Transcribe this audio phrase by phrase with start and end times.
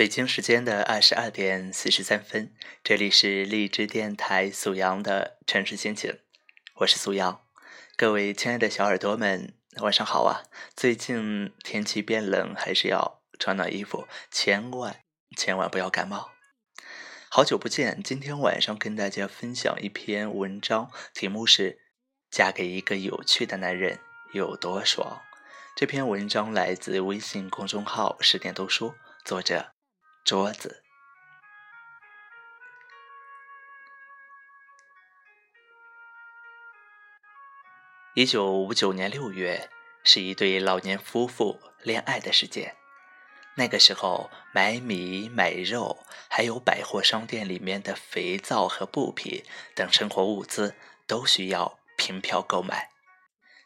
[0.00, 6.20] 北京时间的二十二点四十三分，这里是荔枝电台苏阳的城市心情，
[6.76, 7.42] 我是苏阳。
[7.98, 9.52] 各位亲爱的小耳朵们，
[9.82, 10.44] 晚上好啊！
[10.74, 15.02] 最近天气变冷，还是要穿暖衣服，千万
[15.36, 16.30] 千万不要感冒。
[17.28, 21.72] 好久不见，今天晚上跟大家分享一篇文章，题目是
[22.30, 24.00] 《嫁给一个有趣的男人
[24.32, 25.20] 有多爽》。
[25.76, 28.94] 这篇文章来自微信公众号“十点读书”，
[29.26, 29.72] 作者。
[30.30, 30.80] 桌子。
[38.14, 39.68] 一九五九年六月，
[40.04, 42.76] 是一对老年夫妇恋爱的时间。
[43.56, 45.98] 那个时候，买米、买肉，
[46.28, 50.76] 还有百货商店里面的肥皂和布匹等生活物资，
[51.08, 52.90] 都需要凭票购买。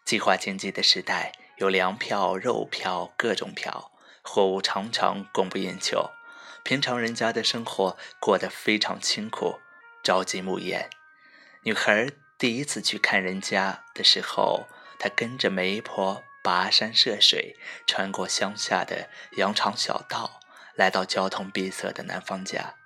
[0.06, 6.08] 计划经济的时代，有粮票、肉票，各种票，货物常常供不应求。
[6.64, 9.60] 平常人家的生活过得非常清苦，
[10.02, 10.88] 朝气暮颜。
[11.62, 14.66] 女孩第一次去看人家的时候，
[14.98, 17.54] 她跟着媒婆跋山涉水，
[17.86, 20.40] 穿过乡下的羊肠小道，
[20.74, 22.76] 来到交通闭塞的男方家。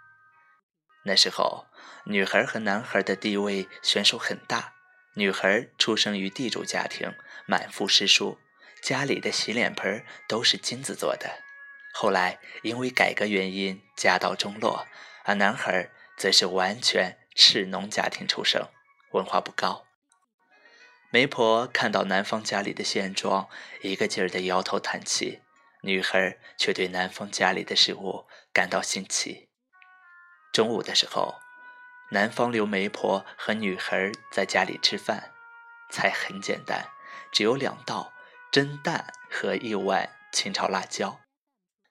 [1.05, 1.69] 那时候，
[2.07, 4.75] 女孩和男孩的地位悬殊很大。
[5.15, 7.15] 女孩出生于地主家庭，
[7.47, 8.41] 满腹诗书，
[8.83, 11.45] 家里的洗脸盆都是金子做的。
[12.01, 14.87] 后来因为改革原因，家道中落，
[15.25, 18.69] 而男孩则是完全赤农家庭出生，
[19.11, 19.85] 文化不高。
[21.11, 23.49] 媒婆看到男方家里的现状，
[23.83, 25.43] 一个劲儿的摇头叹气，
[25.83, 29.49] 女孩却对男方家里的食物感到新奇。
[30.53, 31.35] 中午的时候，
[32.13, 35.33] 男方留媒婆和女孩在家里吃饭，
[35.91, 36.91] 菜很简单，
[37.33, 38.13] 只有两道
[38.53, 41.19] 蒸蛋和一碗清炒辣椒。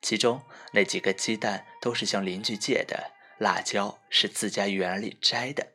[0.01, 0.43] 其中
[0.73, 5.73] 那几个鸡蛋都是向邻居借的，辣椒是自家园里摘的。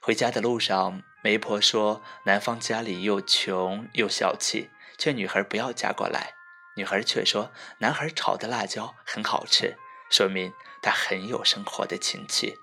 [0.00, 6.32] 回家的路上，媒婆说男方家里又穷又小气，劝女孩不要嫁过来。
[6.76, 9.76] 女孩却说男孩炒的辣椒很好吃，
[10.10, 12.56] 说明他很有生活的情趣。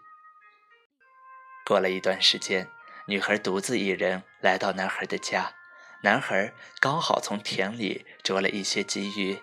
[1.64, 2.68] 过了一段时间，
[3.06, 5.54] 女孩独自一人来到男孩的家，
[6.02, 9.42] 男孩刚好从田里捉了一些鲫鱼。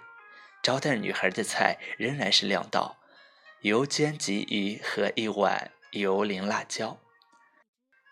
[0.66, 2.96] 招待女孩的菜仍然是两道
[3.60, 6.98] 油煎鲫鱼和一碗油淋辣椒。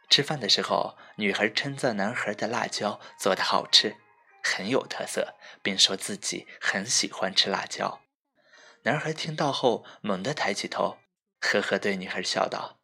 [0.09, 3.97] 吃饭的时候，女孩称赞男孩的辣椒做的好吃，
[4.41, 8.00] 很有特色，并说自己很喜欢吃辣椒。
[8.84, 10.98] 男孩听到后猛地抬起头，
[11.41, 12.78] 呵呵对女孩笑道：“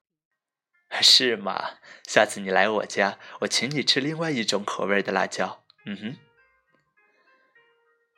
[1.00, 1.78] 是吗？
[2.09, 6.16] 下次你来我家，我请你吃另外一种口味的辣椒。”嗯哼。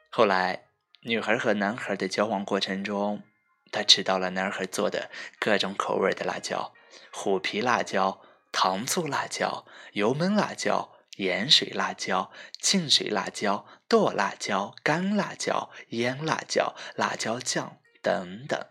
[0.09, 0.69] 后来。
[1.05, 3.25] 女孩和男孩的交往过程中，
[3.73, 6.75] 她吃到了男孩做的各种口味的辣椒：
[7.11, 12.31] 虎皮辣椒、糖醋辣椒、油焖辣椒、盐水辣椒、
[12.61, 18.65] 浸水辣椒、剁辣椒、干辣椒、腌辣椒、辣椒酱等等。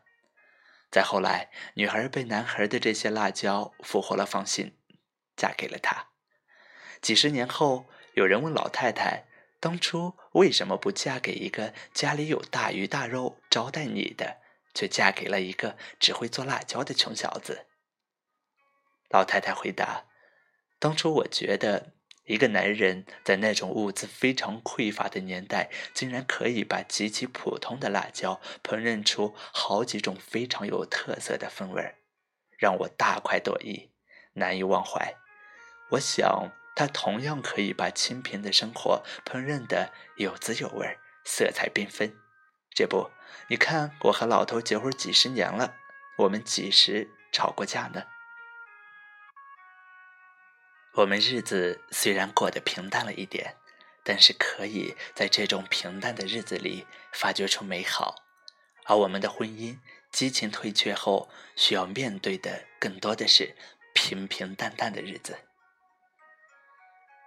[0.89, 4.77] 再后来，女孩被男孩的这些辣椒俘获了芳心，
[5.35, 6.07] 嫁给了他。
[7.01, 9.25] 几十年后，有人问老太太。
[9.61, 14.41] 当初为什么不嫁给一个家里有大鱼大肉招待你的，
[14.73, 17.67] 却嫁给了一个只会做辣椒的穷小子？
[19.09, 20.05] 老太太回答
[20.79, 21.93] ：“当初我觉得，
[22.25, 31.97] 一个男人在那种物资非常匮乏的年代，竟然可以把极其普通的辣椒烹饪出好几种非常有特色的风味儿，
[32.57, 33.91] 让我大快朵颐，
[34.33, 35.13] 难以忘怀。
[35.91, 42.17] 我想。”他同样可以把清贫的生活烹饪得有滋有味、色彩缤纷。
[42.73, 43.11] 这不，
[43.49, 45.75] 你看我和老头结婚几十年了，
[46.17, 48.05] 我们几时吵过架呢？
[50.95, 53.57] 我们日子虽然过得平淡了一点，
[54.03, 58.15] 但是可以在这种平淡的日子里发掘出美好。
[58.85, 59.77] 而我们的婚姻
[60.11, 63.55] 激情退却后，需要面对的更多的是
[63.93, 65.37] 平平淡淡的日子。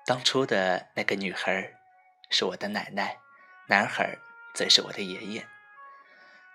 [0.07, 1.73] 当初的那个女孩
[2.29, 3.19] 是我的奶奶，
[3.69, 4.19] 男孩
[4.55, 5.47] 则是我的爷爷。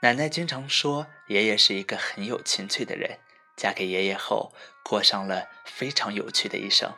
[0.02, 3.20] 奶奶经常说，爷爷是一个很有情趣的人。
[3.58, 4.54] 嫁给爷爷后，
[4.84, 6.96] 过上了非常有趣的一生。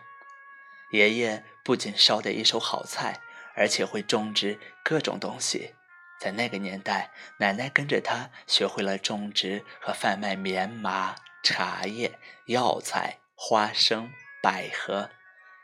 [0.91, 3.21] 爷爷不仅烧得一手好菜，
[3.55, 5.73] 而且会种植各种东西。
[6.19, 14.11] 在那个年代，奶奶跟着他学会了种植和贩卖棉麻、茶叶、药材、花生、
[14.43, 15.09] 百合。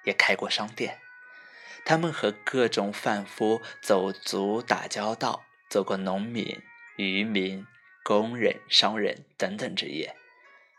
[0.08, 1.02] 也开过商店，
[1.84, 6.62] 他们和各种贩夫走卒打交道，做过农民、
[6.96, 7.68] 渔民、
[8.06, 10.16] 工人、商人等等职业。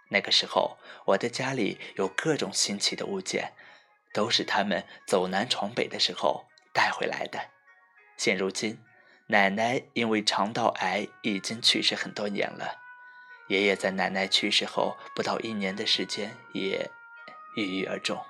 [0.08, 0.78] 那个时候，
[1.08, 3.52] 我的家里有各种新奇的物件，
[4.14, 7.50] 都是他们走南闯北的时候带回来的。
[8.16, 8.82] 现如今，
[9.26, 12.78] 奶奶因为肠道癌已经去世很多年了，
[13.48, 16.90] 爷爷在奶奶去世后不到一年的时间也
[17.56, 18.24] 郁郁而终。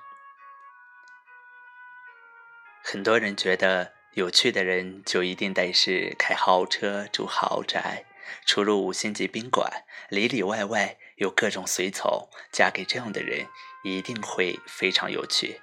[2.91, 8.05] 很多人觉得有趣的人就一定得是开豪车、住豪宅。
[8.47, 13.45] 出入五星级宾馆，里里外外有各种随从，嫁给这样的人
[13.83, 15.61] 一定会非常有趣，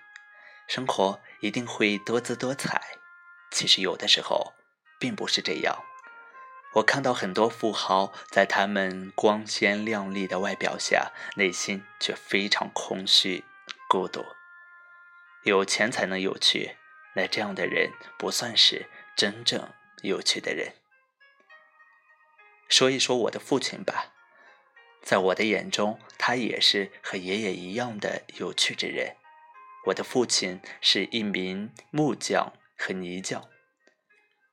[0.68, 2.80] 生活一定会多姿多彩。
[3.50, 4.52] 其实有的时候
[5.00, 5.82] 并不是这样。
[6.74, 13.42] 我看到很多富豪在他们光鲜亮丽的外表下，内心却非常空虚、
[13.88, 14.24] 孤独。
[15.42, 16.76] 有钱才能有趣，
[17.16, 18.86] 那这样的人不算是
[19.16, 19.72] 真正
[20.02, 20.74] 有趣的人。
[22.68, 24.12] 说一说我的父亲吧，
[25.02, 29.16] 在我的眼中，他也是和爷爷一样的有趣之人。
[29.86, 33.48] 我的父亲是一名木匠和泥匠。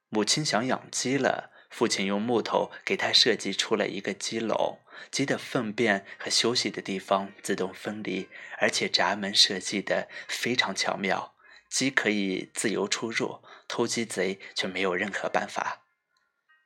[0.10, 4.80] 母亲想养鸡了，父亲用木头给他设计出了一个鸡笼，
[5.12, 8.30] 鸡的粪便和休息的地方自动分离，
[8.60, 11.33] 而且闸门设计的非常巧妙，
[11.73, 15.87] 鸡可以自由出入，偷鸡贼却没有任何办法。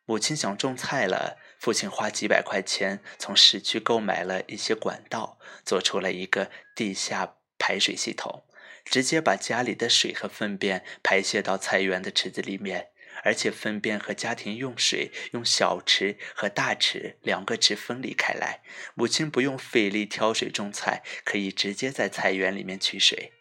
[0.04, 8.44] 母亲想种菜了，父亲花几百块钱从市区购买了一些管道，做出了一个地下排水系统，
[8.84, 12.90] 直接把家里的水和粪便排泄到菜园的池子里面，
[13.24, 18.62] 而且粪便和家庭用水用小池和大池两个池分离开来，
[18.94, 23.32] 母亲不用费力挑水种菜，可以直接在菜园里面取水。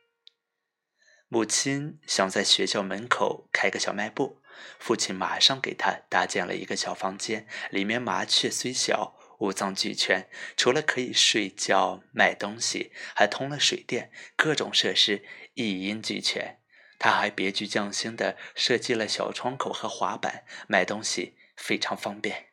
[1.29, 4.41] 母亲想在学校门口开个小卖部。
[4.79, 10.31] 父亲马上给他搭建了一个小房间，里面麻雀虽小，五脏俱全。
[10.57, 15.25] 除了可以睡觉、卖东西，还通了水电，各种设施
[15.55, 16.59] 一应俱全。
[16.99, 22.47] 他还别具匠心地设计了小窗口和滑板，卖东西非常方便。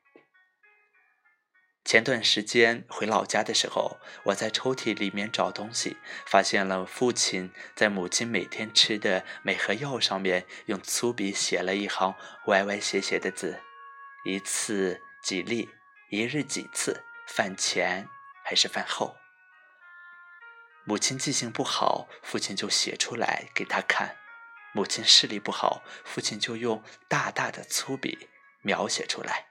[1.85, 12.15] 前段时间回老家的时候，我在抽屉里面找东西，发现了父亲在母亲每天吃的每盒药上面用粗笔写了一行
[12.45, 13.59] 歪歪斜斜的字
[14.25, 15.69] ：“一次几粒，
[16.09, 18.07] 一日几次，饭前
[18.45, 19.17] 还是饭后。”
[20.85, 24.15] 母亲记性不好，父亲就写出来给他看；
[24.73, 28.29] 母亲视力不好，父亲就用大大的粗笔
[28.61, 29.47] 描写出来。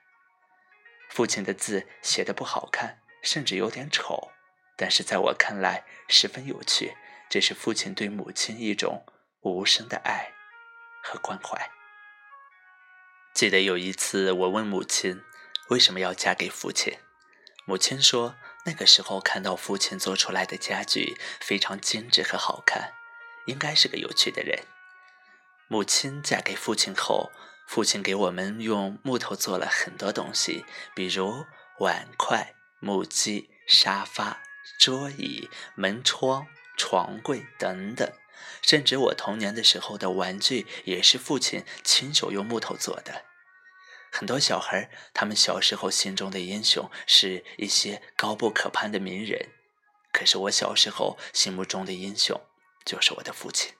[1.13, 4.31] 父亲的字写的不好看，甚至有点丑，
[4.75, 6.97] 但是在我看来十分有趣。
[7.29, 9.05] 这是父亲对母亲一种
[9.41, 10.33] 无声的爱
[11.03, 11.69] 和关怀。
[13.31, 15.21] 记得有一次，我问母亲
[15.69, 16.97] 为什么要嫁给父亲，
[17.67, 18.35] 母亲说
[18.65, 22.93] 那个时候看到父亲做出来的家具非常精致和好看，
[23.45, 24.65] 应该是个有趣的人。
[25.67, 27.31] 母亲嫁给父亲后。
[27.65, 30.63] 父亲给我们用木头做了很多东西，
[30.93, 31.45] 比如
[31.79, 34.43] 碗筷、木屐、沙发、
[34.79, 36.47] 桌椅、门窗、
[36.77, 38.11] 床柜等等。
[38.61, 43.25] 甚至我童年的时候的玩具也是父亲亲手用木头做的。
[44.11, 49.49] 很多小孩，他们小时候心中的英雄是一些高不可攀的名人，
[50.11, 52.39] 可是我小时候心目中的英雄
[52.85, 53.73] 就是我的父亲。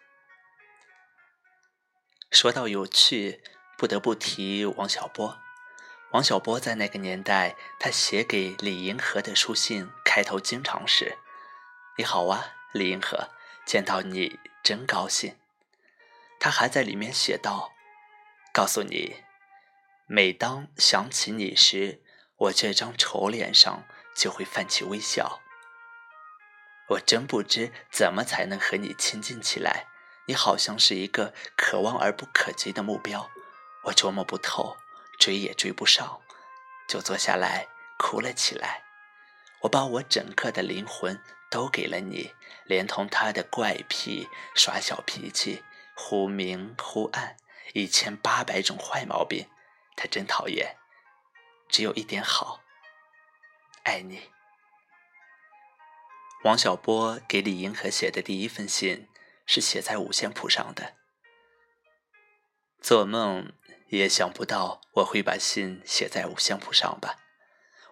[2.31, 3.43] 说到有趣。
[3.83, 5.41] 不得不提王小波。
[6.11, 11.17] 王小波在那个年代，他写给李银河的书信开头经常是
[11.99, 13.27] ：“你好啊，李银河，
[13.65, 15.35] 见到你真高兴。”
[16.39, 17.73] 他还在里面写道
[18.53, 19.17] ：“告诉你，
[20.05, 22.01] 每当想起你时，
[22.37, 23.83] 我这张丑脸上
[24.15, 25.41] 就会泛起微笑。
[26.91, 29.87] 我真不知怎么才能和你亲近起来，
[30.27, 33.29] 你好像是一个可望而不可及的目标。”
[33.83, 34.77] 我琢磨不透，
[35.19, 36.21] 追也追不上，
[36.87, 38.83] 就坐下来哭了起来。
[39.61, 42.33] 我把我整个的灵魂都给了你，
[42.65, 45.63] 连同他的怪癖、耍小脾气、
[45.95, 47.37] 忽明忽暗、
[47.73, 49.49] 一千八百种坏毛病，
[49.95, 50.77] 他真讨厌。
[51.69, 52.61] 只有一点好，
[53.83, 54.29] 爱你。
[56.43, 59.09] 王小波给李银河写的第一封信
[59.45, 60.95] 是写在五线谱上的，
[62.81, 63.53] 做梦。
[63.97, 67.19] 也想不到我会把信写在五线谱上吧？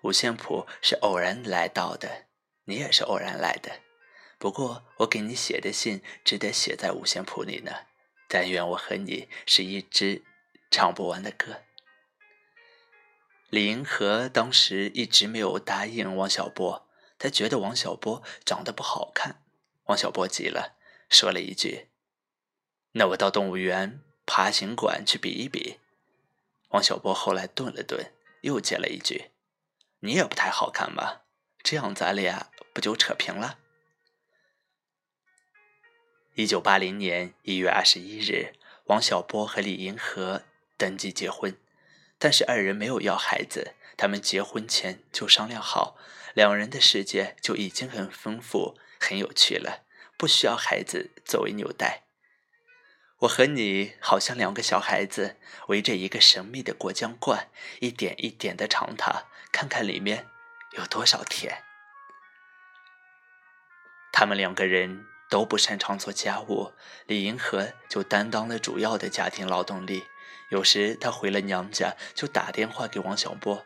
[0.03, 2.25] 五线谱是偶然来到的，
[2.65, 3.81] 你也是偶然来的。
[4.38, 7.72] 不过我给你写的信值得写在五线谱里呢。
[8.27, 10.24] 但愿我和你是一支
[10.72, 11.63] 唱不完的歌。
[13.50, 16.88] 李银河当时一直没有答应王小波，
[17.20, 19.43] 他觉得王小波长得不好看。
[19.88, 20.77] 王小波急了，
[21.10, 21.89] 说了一句
[22.93, 25.79] ：“那我到动物园爬行馆去比一比。”
[26.72, 28.12] 王小波后来顿了顿，
[28.42, 29.32] 又接了一句
[30.00, 31.24] ：“你也不太好看吧？
[31.62, 33.60] 这样咱俩不就扯平了？”
[36.36, 40.44] 一九八零年一月二十一日，王小波和李银河
[40.78, 41.58] 登记结婚。
[42.18, 45.98] 但是二人没有要孩子，他们结婚前就商量好，
[46.34, 49.84] 两人的世界就已经很丰富、很有趣了，
[50.18, 52.04] 不需要孩子作为纽带。
[53.22, 55.38] 我和你好像两个小孩子，
[55.68, 57.50] 围着一个神秘的果酱罐，
[57.80, 60.28] 一点一点的尝它，看看里面
[60.72, 61.63] 有多少甜。
[64.12, 66.74] 他们两个人都不擅长做家务，
[67.06, 70.06] 李银河就担当了主要的家庭劳动力。
[70.50, 73.63] 有时他回了娘家，就打电话给王小波，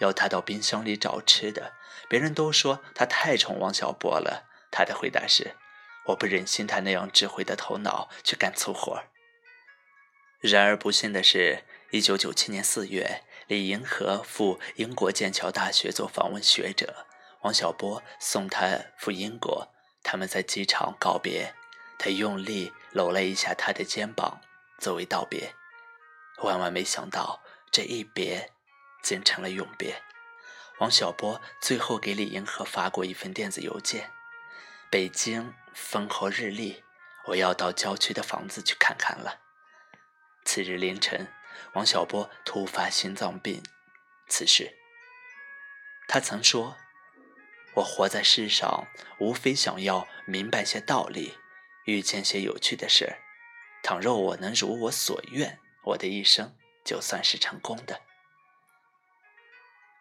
[0.00, 1.74] 要他到冰箱里找吃的。
[2.08, 5.54] 别人都说他太宠王小波了，他的回答是
[6.06, 9.04] ：“我不忍心他那样智慧的头脑去干粗活。”
[10.40, 17.06] 然而不幸的是，一九九七年四月，李银河赴英国剑桥大学做访问学者，
[17.40, 19.68] 王小波送他赴英国。
[20.02, 21.54] 他们在机场告别，
[21.98, 24.40] 他用力搂了一下他的肩膀，
[24.78, 25.54] 作为道别。
[26.42, 28.52] 万万没想到，这一别，
[29.02, 30.02] 竟成了永别。
[30.78, 34.10] 王小波最后给李银河发过一份电子邮件
[34.90, 36.82] ：“北京风和日丽，
[37.26, 39.40] 我要到郊区的房子去看看了。”
[40.44, 41.28] 次日凌晨，
[41.74, 43.62] 王小波突发心脏病
[44.28, 44.76] 此时。
[46.08, 46.76] 他曾说
[47.74, 48.86] ：“我活在世上，
[49.18, 51.36] 无非想要明白些道理，
[51.84, 53.16] 遇见些有趣的事。
[53.82, 58.00] 倘若我能如我所愿。”我的一生就算是成功的。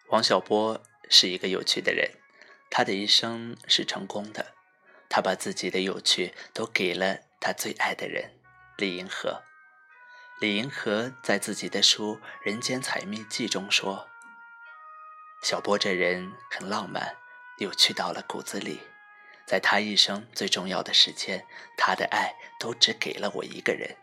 [0.08, 2.14] 王小波是一个有趣的人，
[2.72, 4.56] 他的一生是成功的。
[5.16, 8.38] 他把自己的有趣都给了他最爱的人
[8.76, 9.44] 李银河。
[10.42, 14.10] 李银河在自己的书《人间采蜜记》中说
[15.42, 17.16] ：“小波这人很浪漫，
[17.60, 18.82] 有趣到了骨子里。
[19.48, 23.96] 在他一生最重要的时间，他的爱都只给了我一个人。”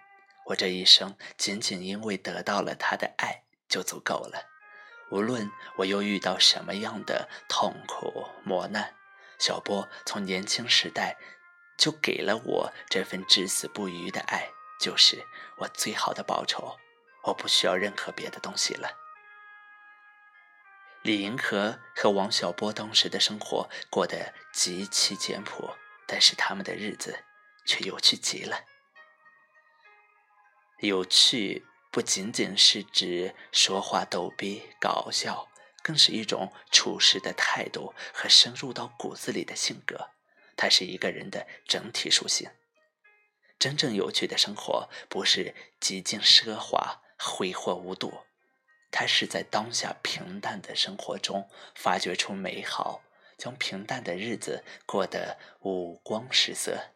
[0.48, 4.46] 我这一生仅仅因为得到了他的爱就足够了。
[5.10, 8.94] 无论我又遇到什么样的痛苦磨难，
[9.42, 11.18] 小波从年轻时代
[11.76, 16.78] 就给了我这份至死不渝的爱，就是我最好的报酬。
[17.24, 18.96] 我不需要任何别的东西了。
[21.02, 27.24] 李银河和王小波当时的生活过得极其简朴，但是他们的日子
[27.64, 28.60] 却有趣极了。
[30.78, 35.48] 有趣不仅仅是指说话逗逼搞笑，
[35.82, 40.10] 更是一种处事的态度和深入到骨子里的性格。
[40.56, 42.50] 它是一个人的整体属性。
[43.58, 48.24] 真正有趣的生活，不是极尽奢华、挥霍无度，
[48.90, 53.02] 它是在当下平淡的生活中发掘出美好，
[53.38, 56.90] 将平淡的日子过得五光十色。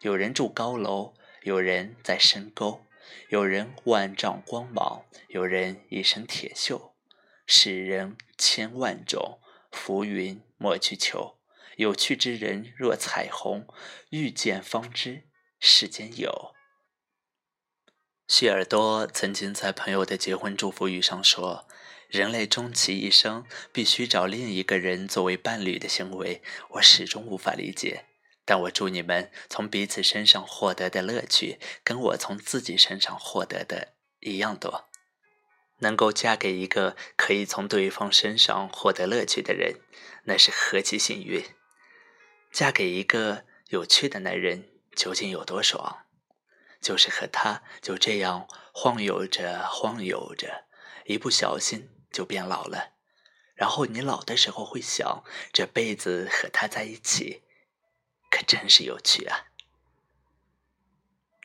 [0.00, 2.86] 有人住高楼，有人在深沟。
[3.28, 6.93] 有人万丈光芒，有人一身铁锈。
[7.46, 11.38] 世人千万种，浮云莫去求。
[11.76, 13.66] 有趣之人若彩虹，
[14.10, 16.54] 遇见方知世间有。
[18.26, 21.68] 谢耳朵曾经在朋友的结婚祝福语上说
[22.08, 28.06] ：“人类终其一生必须找另一个人作为伴侣的行为，我始终无法理解。”
[28.46, 34.90] 但我祝你们从彼此身上获得的乐趣，跟我从自己身上获得的一样多。
[35.84, 39.80] 能够嫁给一个可以从对方身上获得乐趣的人，
[40.24, 41.44] 那是何其幸运！
[42.50, 46.06] 嫁给一个有趣的男人，究竟有多爽？
[46.80, 50.64] 就是和他就这样晃悠着晃悠着，
[51.04, 52.94] 一不小心就变老了。
[53.54, 55.22] 然后你老的时候会想，
[55.52, 57.42] 这辈子和他在一起。
[58.30, 59.46] 可真是有趣啊！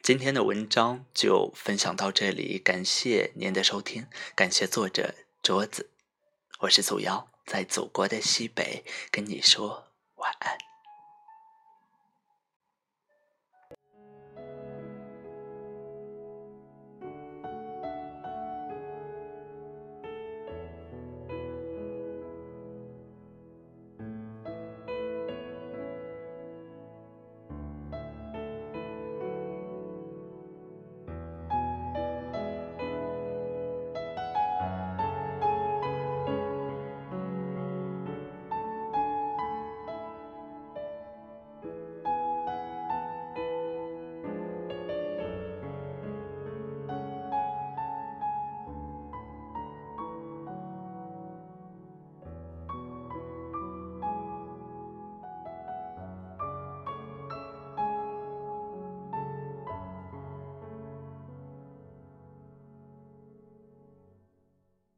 [0.02, 5.14] 今天的文章就分享到这里，感谢您的收听，感谢作者
[5.44, 5.90] 桌子，
[6.62, 10.69] 我是祖瑶，在祖国的西北跟你说晚安。